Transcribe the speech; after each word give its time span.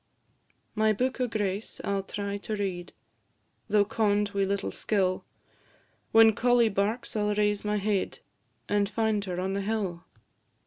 My 0.73 0.93
book 0.93 1.21
o' 1.21 1.27
grace 1.27 1.79
I 1.83 1.91
'll 1.93 2.01
try 2.01 2.39
to 2.39 2.55
read, 2.55 2.91
Though 3.69 3.85
conn'd 3.85 4.29
wi' 4.31 4.45
little 4.45 4.71
skill; 4.71 5.25
When 6.11 6.33
collie 6.33 6.69
barks 6.69 7.15
I 7.15 7.21
'll 7.21 7.35
raise 7.35 7.63
my 7.63 7.77
head, 7.77 8.17
And 8.67 8.89
find 8.89 9.23
her 9.25 9.39
on 9.39 9.53
the 9.53 9.61
hill. 9.61 10.03